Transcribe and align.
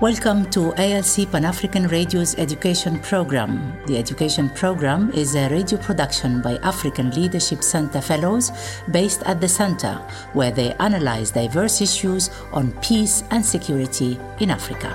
Welcome 0.00 0.48
to 0.52 0.72
ALC 0.76 1.30
Pan 1.30 1.44
African 1.44 1.86
Radio's 1.86 2.34
education 2.38 3.00
program. 3.00 3.74
The 3.84 3.98
education 3.98 4.48
program 4.48 5.10
is 5.12 5.34
a 5.34 5.50
radio 5.50 5.78
production 5.78 6.40
by 6.40 6.56
African 6.62 7.10
Leadership 7.10 7.62
Center 7.62 8.00
Fellows 8.00 8.50
based 8.90 9.22
at 9.24 9.42
the 9.42 9.46
center, 9.46 9.96
where 10.32 10.52
they 10.52 10.72
analyze 10.80 11.32
diverse 11.32 11.82
issues 11.82 12.30
on 12.50 12.72
peace 12.80 13.24
and 13.30 13.44
security 13.44 14.18
in 14.38 14.48
Africa. 14.48 14.88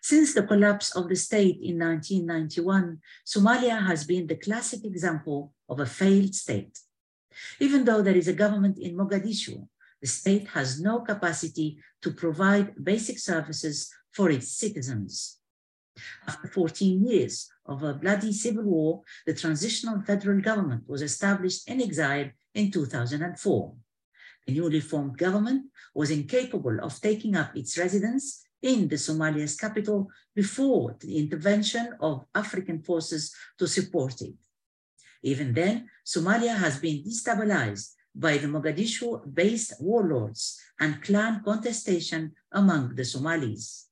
Since 0.00 0.32
the 0.32 0.44
collapse 0.44 0.96
of 0.96 1.10
the 1.10 1.16
state 1.16 1.60
in 1.60 1.78
1991, 1.78 3.00
Somalia 3.26 3.86
has 3.86 4.04
been 4.04 4.26
the 4.26 4.36
classic 4.36 4.82
example 4.86 5.52
of 5.68 5.78
a 5.80 5.84
failed 5.84 6.34
state. 6.34 6.78
Even 7.58 7.84
though 7.84 8.02
there 8.02 8.16
is 8.16 8.28
a 8.28 8.32
government 8.32 8.78
in 8.78 8.96
Mogadishu, 8.96 9.66
the 10.00 10.06
state 10.06 10.48
has 10.48 10.80
no 10.80 11.00
capacity 11.00 11.78
to 12.02 12.10
provide 12.10 12.74
basic 12.82 13.18
services 13.18 13.90
for 14.12 14.30
its 14.30 14.50
citizens. 14.52 15.38
After 16.26 16.48
14 16.48 17.06
years 17.06 17.50
of 17.66 17.82
a 17.82 17.94
bloody 17.94 18.32
civil 18.32 18.64
war, 18.64 19.02
the 19.26 19.34
transitional 19.34 20.00
federal 20.00 20.40
government 20.40 20.88
was 20.88 21.02
established 21.02 21.68
in 21.68 21.82
exile 21.82 22.30
in 22.54 22.70
2004. 22.70 23.74
The 24.46 24.52
newly 24.52 24.80
formed 24.80 25.18
government 25.18 25.66
was 25.94 26.10
incapable 26.10 26.80
of 26.80 27.00
taking 27.00 27.36
up 27.36 27.56
its 27.56 27.76
residence 27.76 28.42
in 28.62 28.88
the 28.88 28.96
Somalia's 28.96 29.56
capital 29.56 30.08
before 30.34 30.96
the 31.00 31.18
intervention 31.18 31.94
of 32.00 32.24
African 32.34 32.82
forces 32.82 33.34
to 33.58 33.66
support 33.66 34.20
it. 34.22 34.34
Even 35.22 35.52
then, 35.52 35.88
Somalia 36.04 36.56
has 36.56 36.78
been 36.78 37.04
destabilized 37.04 37.94
by 38.14 38.38
the 38.38 38.46
Mogadishu-based 38.46 39.74
warlords 39.80 40.58
and 40.80 41.02
clan 41.02 41.42
contestation 41.44 42.32
among 42.52 42.94
the 42.94 43.04
Somalis. 43.04 43.88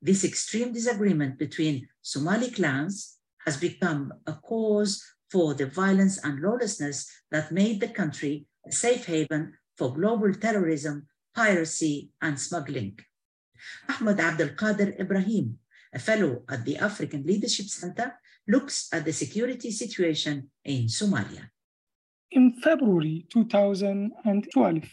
This 0.00 0.24
extreme 0.24 0.72
disagreement 0.72 1.38
between 1.38 1.88
Somali 2.00 2.50
clans 2.50 3.18
has 3.44 3.56
become 3.56 4.12
a 4.26 4.34
cause 4.34 5.02
for 5.30 5.54
the 5.54 5.66
violence 5.66 6.18
and 6.24 6.40
lawlessness 6.40 7.10
that 7.30 7.52
made 7.52 7.80
the 7.80 7.88
country 7.88 8.46
a 8.66 8.72
safe 8.72 9.06
haven 9.06 9.54
for 9.76 9.94
global 9.94 10.32
terrorism, 10.34 11.06
piracy, 11.34 12.10
and 12.20 12.38
smuggling. 12.38 12.98
Ahmed 13.88 14.20
Abdel 14.20 14.50
Qadir 14.50 14.98
Ibrahim, 15.00 15.58
a 15.92 15.98
fellow 15.98 16.42
at 16.48 16.64
the 16.64 16.76
African 16.76 17.22
Leadership 17.24 17.66
Center, 17.66 18.14
looks 18.48 18.88
at 18.92 19.04
the 19.04 19.12
security 19.12 19.70
situation 19.70 20.50
in 20.64 20.86
Somalia. 20.86 21.48
In 22.30 22.54
February 22.62 23.26
2012, 23.30 24.84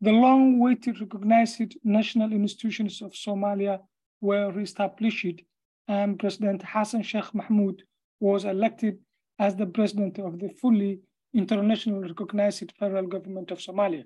the 0.00 0.12
long-awaited 0.12 1.00
recognized 1.00 1.76
national 1.84 2.32
institutions 2.32 3.02
of 3.02 3.12
Somalia 3.12 3.80
were 4.20 4.50
reestablished 4.50 5.42
and 5.88 6.18
President 6.18 6.62
Hassan 6.62 7.02
Sheikh 7.02 7.32
Mohamud 7.34 7.80
was 8.20 8.44
elected 8.44 8.98
as 9.38 9.56
the 9.56 9.66
president 9.66 10.18
of 10.18 10.38
the 10.38 10.50
fully 10.60 11.00
internationally 11.34 12.08
recognized 12.08 12.72
federal 12.78 13.06
government 13.06 13.50
of 13.50 13.58
Somalia 13.58 14.04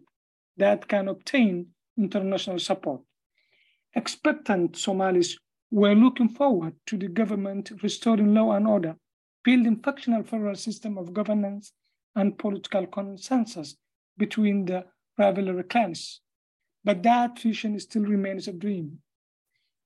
that 0.57 0.87
can 0.87 1.09
obtain 1.09 1.67
international 1.99 2.59
support. 2.59 3.01
Expectant 3.95 4.77
Somalis 4.77 5.37
were 5.75 5.97
looking 5.97 6.29
forward 6.29 6.73
to 6.87 6.97
the 6.97 7.09
government 7.09 7.73
restoring 7.83 8.33
law 8.33 8.53
and 8.53 8.65
order, 8.65 8.95
building 9.43 9.77
functional 9.83 10.23
federal 10.23 10.55
system 10.55 10.97
of 10.97 11.13
governance 11.13 11.73
and 12.15 12.39
political 12.39 12.87
consensus 12.87 13.75
between 14.17 14.65
the 14.67 14.85
rivalry 15.19 15.65
clans. 15.65 16.21
But 16.85 17.03
that 17.03 17.41
vision 17.41 17.77
still 17.81 18.05
remains 18.05 18.47
a 18.47 18.53
dream. 18.53 19.01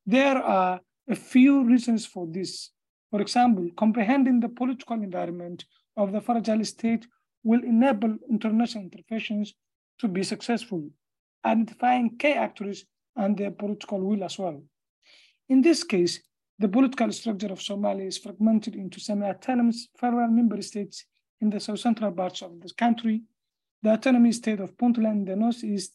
There 0.05 0.37
are 0.37 0.83
a 1.09 1.17
few 1.17 1.65
reasons 1.65 2.05
for 2.05 2.27
this. 2.27 2.71
For 3.11 3.23
example, 3.23 3.71
comprehending 3.75 4.41
the 4.41 4.51
political 4.51 4.97
environment 4.97 5.65
of 5.97 6.13
the 6.13 6.21
fragile 6.21 6.67
state 6.67 7.07
will 7.45 7.65
enable 7.65 8.15
international 8.31 8.85
interventions 8.85 9.55
to 10.01 10.09
be 10.09 10.23
successful, 10.23 10.91
identifying 11.47 12.19
key 12.19 12.35
actors 12.35 12.85
and 13.17 13.39
their 13.39 13.53
political 13.53 14.01
will 14.01 14.23
as 14.23 14.39
well. 14.39 14.63
In 15.49 15.63
this 15.63 15.83
case, 15.83 16.21
the 16.59 16.69
political 16.69 17.11
structure 17.13 17.47
of 17.47 17.61
Somalia 17.61 18.07
is 18.07 18.19
fragmented 18.19 18.75
into 18.75 19.01
semi-autonomous 19.01 19.89
federal 19.97 20.29
member 20.29 20.61
states 20.61 21.07
in 21.41 21.49
the 21.49 21.61
south-central 21.61 22.13
parts 22.13 22.43
of 22.43 22.61
the 22.61 22.71
country, 22.77 23.23
the 23.83 23.91
autonomous 23.91 24.37
state 24.37 24.61
of 24.61 24.77
Puntland 24.77 25.21
in 25.21 25.25
the 25.25 25.37
northeast, 25.37 25.95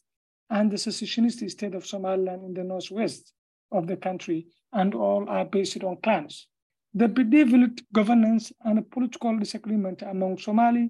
and 0.50 0.72
the 0.72 0.78
secessionist 0.78 1.48
state 1.50 1.76
of 1.76 1.86
Somaliland 1.86 2.44
in 2.44 2.54
the 2.54 2.64
northwest 2.64 3.34
of 3.72 3.86
the 3.86 3.98
country, 3.98 4.48
and 4.72 4.96
all 4.96 5.30
are 5.30 5.46
based 5.46 5.84
on 5.84 5.98
clans. 5.98 6.48
The 6.96 7.08
bedeviled 7.08 7.82
governance 7.92 8.52
and 8.64 8.90
political 8.90 9.38
disagreement 9.38 10.02
among 10.02 10.38
Somali 10.38 10.90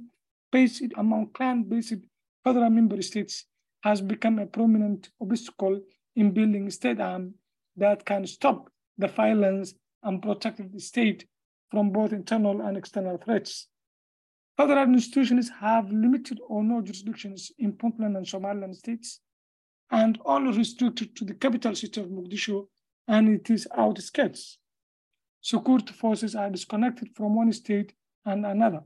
based 0.51 0.83
among 0.95 1.31
clan-based 1.33 2.05
federal 2.43 2.69
member 2.69 3.01
states 3.01 3.45
has 3.83 4.01
become 4.01 4.39
a 4.39 4.45
prominent 4.45 5.09
obstacle 5.19 5.81
in 6.15 6.31
building 6.31 6.69
state 6.69 7.01
arm 7.01 7.33
that 7.77 8.05
can 8.05 8.25
stop 8.25 8.69
the 8.97 9.07
violence 9.07 9.73
and 10.03 10.21
protect 10.21 10.71
the 10.71 10.79
state 10.79 11.25
from 11.71 11.91
both 11.91 12.13
internal 12.13 12.61
and 12.61 12.77
external 12.77 13.17
threats. 13.17 13.67
Federal 14.57 14.93
institutions 14.93 15.49
have 15.59 15.91
limited 15.91 16.39
or 16.47 16.63
no 16.63 16.81
jurisdictions 16.81 17.51
in 17.57 17.73
Puntland 17.73 18.15
and 18.15 18.27
Somaliland 18.27 18.75
states, 18.75 19.19
and 19.89 20.19
all 20.25 20.41
restricted 20.41 21.15
to 21.15 21.25
the 21.25 21.33
capital 21.33 21.73
city 21.75 22.01
of 22.01 22.07
Mogadishu 22.07 22.67
and 23.07 23.49
its 23.49 23.67
outskirts. 23.75 24.59
Security 25.41 25.93
forces 25.93 26.35
are 26.35 26.49
disconnected 26.49 27.09
from 27.15 27.35
one 27.35 27.51
state 27.51 27.93
and 28.25 28.45
another. 28.45 28.81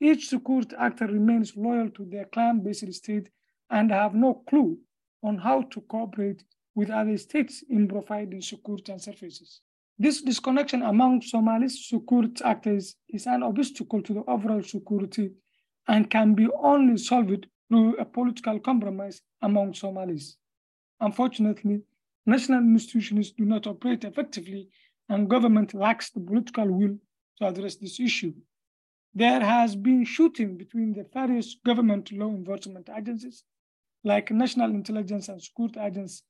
Each 0.00 0.28
security 0.28 0.74
actor 0.78 1.06
remains 1.06 1.56
loyal 1.56 1.90
to 1.90 2.04
their 2.04 2.24
clan-based 2.24 2.92
state 2.92 3.28
and 3.70 3.90
have 3.90 4.14
no 4.14 4.42
clue 4.48 4.78
on 5.22 5.38
how 5.38 5.62
to 5.62 5.80
cooperate 5.82 6.42
with 6.74 6.90
other 6.90 7.16
states 7.18 7.62
in 7.68 7.88
providing 7.88 8.40
security 8.40 8.92
and 8.92 9.00
services. 9.00 9.60
This 9.98 10.22
disconnection 10.22 10.82
among 10.82 11.22
Somalis 11.22 11.88
security 11.88 12.42
actors 12.44 12.96
is 13.08 13.26
an 13.26 13.42
obstacle 13.42 14.02
to 14.02 14.14
the 14.14 14.24
overall 14.26 14.62
security 14.62 15.32
and 15.86 16.10
can 16.10 16.34
be 16.34 16.48
only 16.62 16.96
solved 16.96 17.46
through 17.68 17.96
a 17.96 18.04
political 18.04 18.58
compromise 18.58 19.20
among 19.42 19.74
Somalis. 19.74 20.36
Unfortunately, 21.00 21.82
national 22.26 22.60
institutions 22.60 23.32
do 23.32 23.44
not 23.44 23.66
operate 23.66 24.04
effectively 24.04 24.68
and 25.08 25.28
government 25.28 25.74
lacks 25.74 26.10
the 26.10 26.20
political 26.20 26.66
will 26.68 26.96
to 27.38 27.46
address 27.46 27.76
this 27.76 28.00
issue. 28.00 28.32
There 29.14 29.40
has 29.40 29.76
been 29.76 30.04
shooting 30.04 30.56
between 30.56 30.94
the 30.94 31.06
various 31.12 31.56
government 31.66 32.12
law 32.12 32.30
enforcement 32.30 32.88
agencies 32.96 33.44
like 34.04 34.30
National 34.30 34.70
Intelligence 34.70 35.28
and 35.28 35.42
Security 35.42 35.80
Agency 35.80 36.22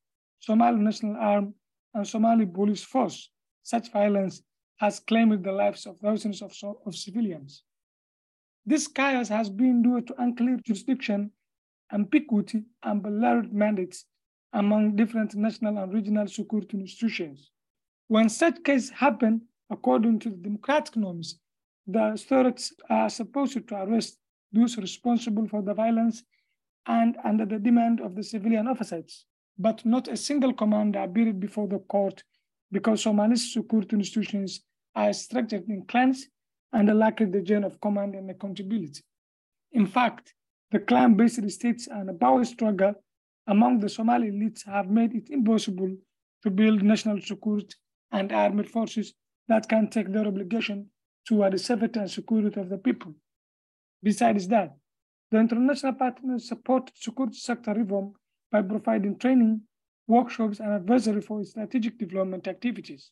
Somali 0.42 0.80
National 0.80 1.16
Army, 1.18 1.52
and 1.94 2.04
Somali 2.04 2.46
Police 2.46 2.82
Force. 2.82 3.30
Such 3.62 3.92
violence 3.92 4.42
has 4.78 4.98
claimed 4.98 5.44
the 5.44 5.52
lives 5.52 5.86
of 5.86 6.00
thousands 6.00 6.42
of, 6.42 6.52
of 6.84 6.96
civilians. 6.96 7.62
This 8.66 8.88
chaos 8.88 9.28
has 9.28 9.48
been 9.48 9.82
due 9.82 10.00
to 10.00 10.20
unclear 10.20 10.56
jurisdiction, 10.66 11.30
ambiguity, 11.92 12.64
and 12.82 13.04
blurred 13.04 13.52
mandates 13.52 14.06
among 14.52 14.96
different 14.96 15.36
national 15.36 15.78
and 15.78 15.94
regional 15.94 16.26
security 16.26 16.76
institutions. 16.76 17.52
When 18.08 18.28
such 18.28 18.64
cases 18.64 18.90
happen, 18.90 19.42
according 19.70 20.18
to 20.20 20.30
the 20.30 20.36
democratic 20.36 20.96
norms, 20.96 21.38
the 21.86 22.14
authorities 22.14 22.72
are 22.90 23.08
supposed 23.10 23.68
to 23.68 23.76
arrest 23.76 24.18
those 24.52 24.76
responsible 24.76 25.46
for 25.46 25.62
the 25.62 25.72
violence 25.72 26.24
and 26.86 27.16
under 27.22 27.46
the 27.46 27.60
demand 27.60 28.00
of 28.00 28.16
the 28.16 28.24
civilian 28.24 28.66
officers 28.66 29.24
but 29.58 29.84
not 29.84 30.08
a 30.08 30.16
single 30.16 30.52
command 30.52 30.96
appeared 30.96 31.38
before 31.38 31.68
the 31.68 31.78
court 31.78 32.22
because 32.70 33.02
Somali 33.02 33.36
security 33.36 33.96
institutions 33.96 34.60
are 34.94 35.12
structured 35.12 35.68
in 35.68 35.84
clans 35.86 36.28
and 36.72 36.88
lack 36.98 37.18
the 37.18 37.42
chain 37.42 37.64
of 37.64 37.80
command 37.80 38.14
and 38.14 38.30
accountability. 38.30 39.02
In 39.72 39.86
fact, 39.86 40.34
the 40.70 40.78
clan-based 40.78 41.50
states 41.50 41.86
and 41.86 42.18
power 42.18 42.44
struggle 42.44 42.94
among 43.46 43.78
the 43.78 43.88
Somali 43.88 44.30
elites 44.30 44.64
have 44.64 44.88
made 44.88 45.14
it 45.14 45.28
impossible 45.30 45.94
to 46.42 46.50
build 46.50 46.82
national 46.82 47.20
security 47.20 47.74
and 48.10 48.32
armed 48.32 48.68
forces 48.68 49.14
that 49.48 49.68
can 49.68 49.88
take 49.88 50.12
their 50.12 50.26
obligation 50.26 50.88
toward 51.26 51.52
the 51.52 51.58
safety 51.58 52.00
and 52.00 52.10
security 52.10 52.60
of 52.60 52.68
the 52.68 52.78
people. 52.78 53.14
Besides 54.02 54.48
that, 54.48 54.74
the 55.30 55.38
international 55.38 55.94
partners 55.94 56.48
support 56.48 56.90
security 56.94 57.38
sector 57.38 57.74
reform 57.74 58.14
by 58.52 58.62
providing 58.62 59.18
training, 59.18 59.62
workshops, 60.06 60.60
and 60.60 60.72
advisory 60.72 61.22
for 61.22 61.42
strategic 61.42 61.98
development 61.98 62.46
activities. 62.46 63.10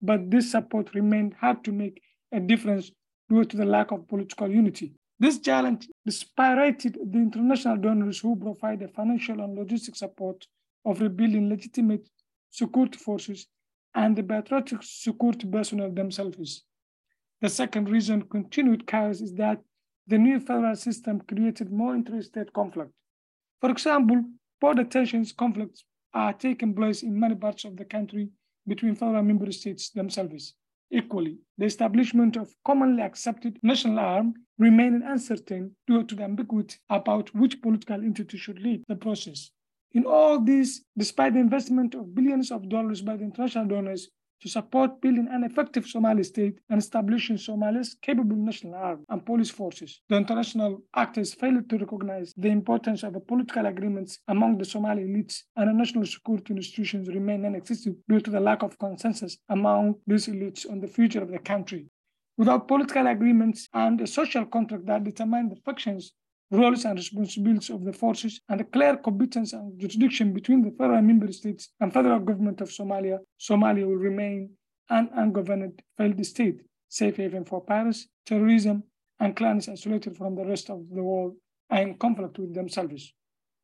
But 0.00 0.30
this 0.30 0.52
support 0.52 0.94
remained 0.94 1.34
hard 1.34 1.64
to 1.64 1.72
make 1.72 2.00
a 2.32 2.40
difference 2.40 2.90
due 3.28 3.44
to 3.44 3.56
the 3.56 3.66
lack 3.66 3.90
of 3.90 4.08
political 4.08 4.48
unity. 4.48 4.94
This 5.18 5.38
challenge 5.38 5.88
dispirited 6.06 6.94
the 6.94 7.18
international 7.18 7.76
donors 7.76 8.20
who 8.20 8.36
provide 8.36 8.80
the 8.80 8.88
financial 8.88 9.40
and 9.40 9.56
logistic 9.56 9.96
support 9.96 10.46
of 10.84 11.00
rebuilding 11.00 11.48
legitimate 11.48 12.08
security 12.50 12.98
forces 12.98 13.46
and 13.94 14.16
the 14.16 14.22
patriotic 14.22 14.78
security 14.82 15.46
personnel 15.46 15.90
themselves. 15.90 16.64
The 17.40 17.48
second 17.48 17.88
reason 17.88 18.22
continued 18.22 18.86
chaos 18.86 19.20
is 19.20 19.34
that 19.34 19.60
the 20.06 20.18
new 20.18 20.40
federal 20.40 20.74
system 20.74 21.20
created 21.20 21.70
more 21.72 21.94
interstate 21.94 22.52
conflict. 22.52 22.90
For 23.60 23.70
example, 23.70 24.24
border 24.62 24.84
tensions 24.84 25.32
conflicts 25.32 25.82
are 26.14 26.32
taking 26.32 26.72
place 26.72 27.02
in 27.02 27.18
many 27.18 27.34
parts 27.34 27.64
of 27.64 27.76
the 27.76 27.84
country 27.84 28.28
between 28.68 28.94
federal 28.94 29.24
member 29.24 29.50
states 29.50 29.90
themselves. 29.90 30.54
Equally, 30.92 31.38
the 31.58 31.64
establishment 31.64 32.36
of 32.36 32.54
commonly 32.64 33.02
accepted 33.02 33.58
national 33.64 33.98
arm 33.98 34.34
remained 34.58 35.02
uncertain 35.02 35.74
due 35.88 36.04
to 36.04 36.14
the 36.14 36.22
ambiguity 36.22 36.76
about 36.90 37.34
which 37.34 37.60
political 37.60 38.00
entity 38.04 38.38
should 38.38 38.60
lead 38.60 38.84
the 38.86 38.94
process. 38.94 39.50
In 39.94 40.04
all 40.04 40.38
this, 40.38 40.82
despite 40.96 41.34
the 41.34 41.40
investment 41.40 41.96
of 41.96 42.14
billions 42.14 42.52
of 42.52 42.68
dollars 42.68 43.02
by 43.02 43.16
the 43.16 43.24
international 43.24 43.66
donors 43.66 44.10
to 44.42 44.48
support 44.48 45.00
building 45.00 45.28
an 45.30 45.44
effective 45.44 45.86
Somali 45.86 46.24
state 46.24 46.58
and 46.68 46.80
establishing 46.80 47.36
Somalia's 47.36 47.96
capable 48.02 48.36
national 48.36 48.74
army 48.74 49.04
and 49.08 49.24
police 49.24 49.50
forces. 49.50 50.00
The 50.08 50.16
international 50.16 50.82
actors 50.96 51.32
failed 51.32 51.70
to 51.70 51.78
recognize 51.78 52.34
the 52.36 52.48
importance 52.48 53.04
of 53.04 53.14
political 53.26 53.66
agreements 53.66 54.18
among 54.26 54.58
the 54.58 54.64
Somali 54.64 55.04
elites 55.04 55.42
and 55.56 55.68
the 55.68 55.72
national 55.72 56.06
security 56.06 56.54
institutions 56.54 57.08
remain 57.08 57.42
non-existent 57.42 57.98
due 58.08 58.20
to 58.20 58.30
the 58.30 58.40
lack 58.40 58.62
of 58.62 58.78
consensus 58.78 59.38
among 59.48 59.94
these 60.06 60.26
elites 60.26 60.68
on 60.68 60.80
the 60.80 60.88
future 60.88 61.22
of 61.22 61.30
the 61.30 61.38
country. 61.38 61.86
Without 62.36 62.66
political 62.66 63.06
agreements 63.06 63.68
and 63.74 64.00
a 64.00 64.06
social 64.06 64.44
contract 64.46 64.86
that 64.86 65.04
determine 65.04 65.50
the 65.50 65.56
factions 65.56 66.12
roles 66.52 66.84
and 66.84 66.98
responsibilities 66.98 67.70
of 67.70 67.82
the 67.82 67.92
forces, 67.92 68.40
and 68.48 68.60
a 68.60 68.64
clear 68.64 68.96
competence 68.96 69.54
and 69.54 69.78
jurisdiction 69.80 70.32
between 70.34 70.62
the 70.62 70.70
federal 70.70 71.00
member 71.00 71.32
states 71.32 71.70
and 71.80 71.92
federal 71.92 72.20
government 72.20 72.60
of 72.60 72.68
Somalia, 72.68 73.18
Somalia 73.40 73.86
will 73.86 73.96
remain 73.96 74.50
an 74.90 75.08
ungoverned 75.14 75.82
failed 75.96 76.24
state, 76.26 76.60
safe 76.88 77.16
haven 77.16 77.44
for 77.44 77.64
pirates, 77.64 78.06
terrorism, 78.26 78.82
and 79.18 79.34
clans 79.34 79.68
isolated 79.68 80.14
from 80.16 80.34
the 80.36 80.44
rest 80.44 80.68
of 80.68 80.84
the 80.90 81.02
world 81.02 81.34
and 81.70 81.88
in 81.90 81.94
conflict 81.94 82.38
with 82.38 82.54
themselves, 82.54 83.14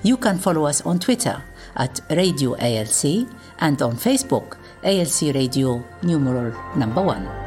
You 0.02 0.16
can 0.16 0.38
follow 0.38 0.64
us 0.66 0.80
on 0.82 0.98
Twitter 0.98 1.40
at 1.76 2.00
Radio 2.10 2.54
ALC 2.54 3.28
and 3.60 3.80
on 3.82 3.94
Facebook 3.96 4.56
ALC 4.82 5.32
Radio 5.34 5.84
numeral 6.02 6.52
number 6.76 7.02
one. 7.02 7.45